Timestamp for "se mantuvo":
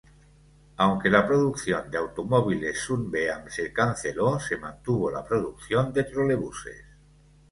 4.39-5.11